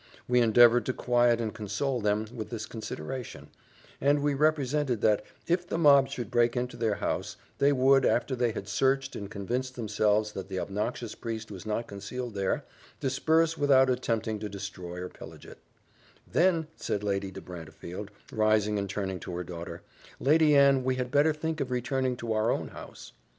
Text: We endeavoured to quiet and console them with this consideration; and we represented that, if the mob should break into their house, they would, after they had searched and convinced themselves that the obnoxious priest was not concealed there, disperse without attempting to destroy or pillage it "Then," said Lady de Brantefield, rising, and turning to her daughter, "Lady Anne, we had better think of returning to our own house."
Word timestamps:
We 0.27 0.41
endeavoured 0.41 0.87
to 0.87 0.93
quiet 0.93 1.39
and 1.39 1.53
console 1.53 2.01
them 2.01 2.25
with 2.33 2.49
this 2.49 2.65
consideration; 2.65 3.49
and 4.01 4.23
we 4.23 4.33
represented 4.33 5.01
that, 5.01 5.23
if 5.45 5.67
the 5.67 5.77
mob 5.77 6.09
should 6.09 6.31
break 6.31 6.57
into 6.57 6.75
their 6.75 6.95
house, 6.95 7.37
they 7.59 7.71
would, 7.71 8.03
after 8.03 8.35
they 8.35 8.51
had 8.51 8.67
searched 8.67 9.15
and 9.15 9.29
convinced 9.29 9.75
themselves 9.75 10.31
that 10.31 10.47
the 10.49 10.57
obnoxious 10.59 11.13
priest 11.13 11.51
was 11.51 11.67
not 11.67 11.85
concealed 11.85 12.33
there, 12.33 12.65
disperse 12.99 13.59
without 13.59 13.91
attempting 13.91 14.39
to 14.39 14.49
destroy 14.49 14.97
or 14.99 15.07
pillage 15.07 15.45
it 15.45 15.59
"Then," 16.25 16.65
said 16.77 17.03
Lady 17.03 17.29
de 17.29 17.39
Brantefield, 17.39 18.09
rising, 18.31 18.79
and 18.79 18.89
turning 18.89 19.19
to 19.19 19.35
her 19.35 19.43
daughter, 19.43 19.83
"Lady 20.19 20.55
Anne, 20.55 20.83
we 20.83 20.95
had 20.95 21.11
better 21.11 21.31
think 21.31 21.61
of 21.61 21.69
returning 21.69 22.17
to 22.17 22.33
our 22.33 22.49
own 22.49 22.69
house." 22.69 23.11